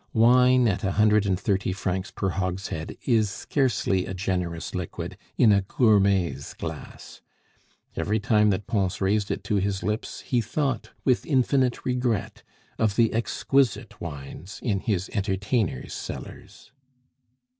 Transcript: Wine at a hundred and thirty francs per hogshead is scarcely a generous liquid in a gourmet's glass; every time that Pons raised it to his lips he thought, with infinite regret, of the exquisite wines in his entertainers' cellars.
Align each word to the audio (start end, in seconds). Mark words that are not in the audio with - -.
Wine 0.13 0.67
at 0.67 0.83
a 0.83 0.93
hundred 0.93 1.27
and 1.27 1.39
thirty 1.39 1.71
francs 1.71 2.09
per 2.09 2.29
hogshead 2.29 2.97
is 3.05 3.29
scarcely 3.29 4.07
a 4.07 4.15
generous 4.15 4.73
liquid 4.73 5.15
in 5.37 5.51
a 5.51 5.61
gourmet's 5.61 6.55
glass; 6.55 7.21
every 7.95 8.19
time 8.19 8.49
that 8.49 8.65
Pons 8.65 8.99
raised 8.99 9.29
it 9.29 9.43
to 9.43 9.57
his 9.57 9.83
lips 9.83 10.21
he 10.21 10.41
thought, 10.41 10.89
with 11.05 11.23
infinite 11.27 11.85
regret, 11.85 12.41
of 12.79 12.95
the 12.95 13.13
exquisite 13.13 14.01
wines 14.01 14.59
in 14.63 14.79
his 14.79 15.07
entertainers' 15.13 15.93
cellars. 15.93 16.71